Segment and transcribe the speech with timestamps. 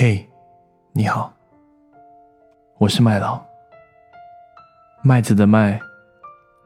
[0.00, 0.24] 嘿，
[0.92, 1.34] 你好，
[2.78, 3.44] 我是麦老，
[5.02, 5.80] 麦子的麦，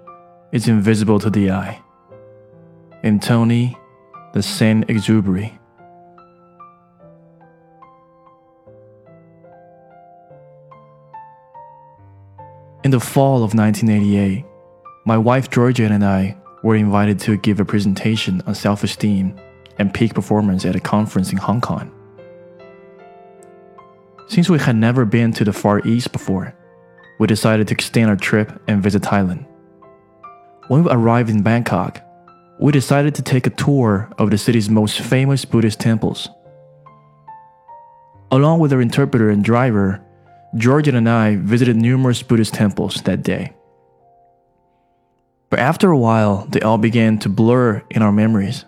[0.52, 1.82] is invisible to the eye.
[3.02, 3.76] In Tony,
[4.32, 5.58] the Saint Exupery.
[12.84, 14.46] In the fall of 1988,
[15.04, 19.38] my wife Georgia and I were invited to give a presentation on self esteem
[19.78, 21.92] and peak performance at a conference in Hong Kong.
[24.34, 26.52] Since we had never been to the Far East before,
[27.20, 29.46] we decided to extend our trip and visit Thailand.
[30.66, 32.02] When we arrived in Bangkok,
[32.58, 36.28] we decided to take a tour of the city's most famous Buddhist temples.
[38.32, 40.04] Along with our interpreter and driver,
[40.56, 43.52] Georgia and I visited numerous Buddhist temples that day.
[45.48, 48.64] But after a while, they all began to blur in our memories.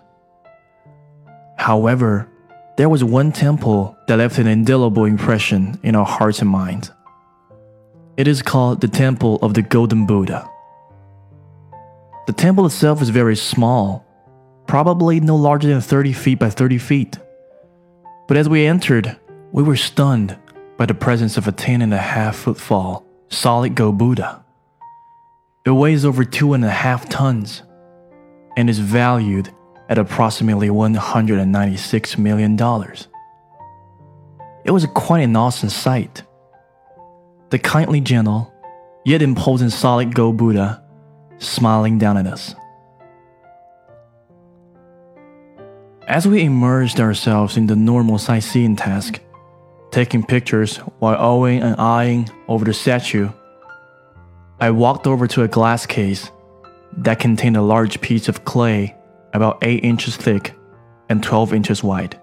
[1.57, 2.29] However,
[2.77, 6.91] there was one temple that left an indelible impression in our hearts and minds.
[8.17, 10.47] It is called the Temple of the Golden Buddha.
[12.27, 14.05] The temple itself is very small,
[14.67, 17.17] probably no larger than 30 feet by 30 feet.
[18.27, 19.17] But as we entered,
[19.51, 20.37] we were stunned
[20.77, 24.43] by the presence of a 10 and a half foot tall, solid gold Buddha.
[25.65, 27.63] It weighs over two and a half tons
[28.55, 29.49] and is valued
[29.89, 32.57] at approximately $196 million.
[34.65, 36.23] It was quite an awesome sight.
[37.49, 38.53] The kindly gentle,
[39.05, 40.83] yet imposing solid gold Buddha
[41.37, 42.53] smiling down at us.
[46.07, 49.21] As we immersed ourselves in the normal sightseeing task,
[49.91, 53.29] taking pictures while owing and eyeing over the statue,
[54.59, 56.29] I walked over to a glass case
[56.97, 58.96] that contained a large piece of clay
[59.37, 60.53] about 8 inches thick
[61.09, 62.19] and 12 inches wide.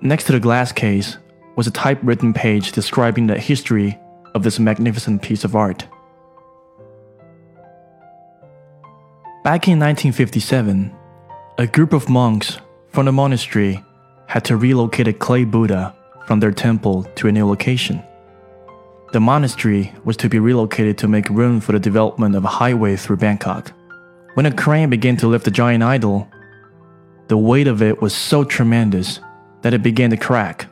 [0.00, 1.18] Next to the glass case
[1.56, 3.98] was a typewritten page describing the history
[4.34, 5.86] of this magnificent piece of art.
[9.44, 10.94] Back in 1957,
[11.58, 12.58] a group of monks
[12.88, 13.82] from the monastery
[14.26, 15.94] had to relocate a clay Buddha
[16.26, 18.02] from their temple to a new location.
[19.12, 22.94] The monastery was to be relocated to make room for the development of a highway
[22.94, 23.72] through Bangkok.
[24.38, 26.28] When a crane began to lift the giant idol,
[27.26, 29.18] the weight of it was so tremendous
[29.62, 30.68] that it began to crack.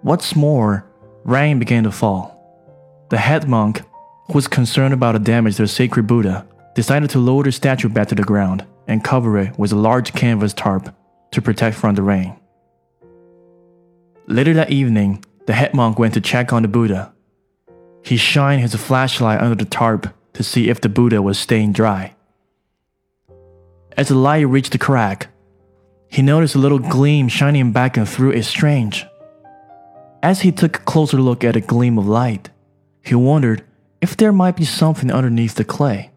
[0.00, 0.86] What's more,
[1.24, 3.04] rain began to fall.
[3.10, 3.82] The head monk,
[4.26, 7.90] who was concerned about the damage to the sacred Buddha, decided to lower the statue
[7.90, 10.96] back to the ground and cover it with a large canvas tarp
[11.32, 12.34] to protect from the rain.
[14.28, 17.12] Later that evening, the head monk went to check on the Buddha.
[18.02, 22.14] He shined his flashlight under the tarp to see if the Buddha was staying dry.
[23.96, 25.28] As the light reached the crack,
[26.08, 29.06] he noticed a little gleam shining back and through it strange.
[30.22, 32.50] As he took a closer look at the gleam of light,
[33.02, 33.64] he wondered
[34.00, 36.10] if there might be something underneath the clay.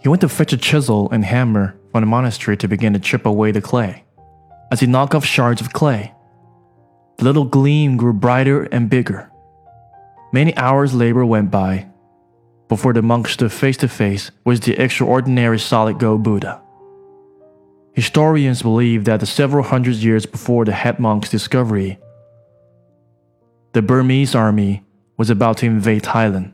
[0.00, 3.26] He went to fetch a chisel and hammer from the monastery to begin to chip
[3.26, 4.04] away the clay.
[4.70, 6.12] As he knocked off shards of clay,
[7.18, 9.30] the little gleam grew brighter and bigger.
[10.32, 11.86] Many hours' labor went by
[12.68, 16.60] before the monk stood face to face with the extraordinary solid gold Buddha.
[17.92, 21.98] Historians believe that several hundred years before the head monk's discovery,
[23.72, 24.84] the Burmese army
[25.16, 26.52] was about to invade Thailand,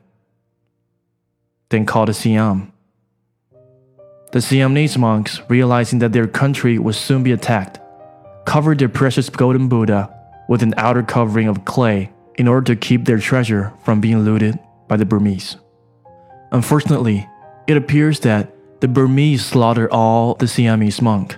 [1.71, 2.73] then called the Siam.
[4.33, 7.81] The Siamese monks, realizing that their country would soon be attacked,
[8.47, 10.09] covered their precious golden Buddha
[10.49, 14.59] with an outer covering of clay in order to keep their treasure from being looted
[14.89, 15.57] by the Burmese.
[16.53, 17.27] Unfortunately,
[17.67, 21.37] it appears that the Burmese slaughtered all the Siamese monk.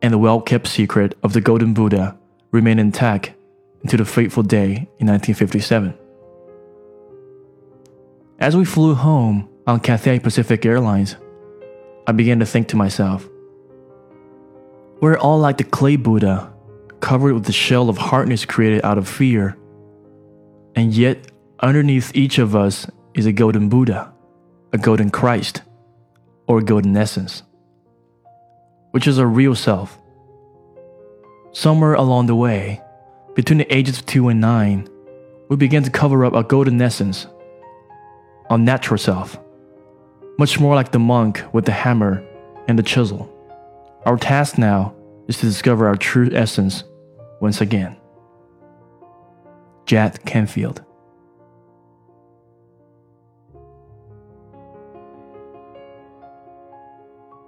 [0.00, 2.16] And the well kept secret of the Golden Buddha
[2.50, 3.34] remained intact
[3.82, 5.94] until the fateful day in 1957.
[8.38, 11.16] As we flew home on Cathay Pacific Airlines,
[12.06, 13.28] I began to think to myself,
[15.00, 16.52] we're all like the clay Buddha,
[17.00, 19.56] covered with the shell of hardness created out of fear.
[20.74, 21.30] And yet,
[21.60, 22.86] underneath each of us
[23.16, 24.12] is a golden Buddha,
[24.72, 25.62] a golden Christ,
[26.46, 27.42] or a golden essence,
[28.90, 29.98] which is our real self.
[31.52, 32.82] Somewhere along the way,
[33.34, 34.88] between the ages of 2 and 9,
[35.48, 37.26] we began to cover up our golden essence,
[38.50, 39.38] our natural self,
[40.38, 42.22] much more like the monk with the hammer
[42.68, 43.32] and the chisel.
[44.04, 44.94] Our task now
[45.26, 46.84] is to discover our true essence
[47.40, 47.96] once again.
[49.86, 50.84] Jack Canfield.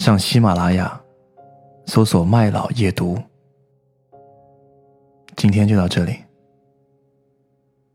[0.00, 0.98] 上喜马拉雅
[1.84, 3.18] 搜索麦老夜读。
[5.36, 6.16] 今天就到这里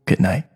[0.04, 0.55] ，Good night。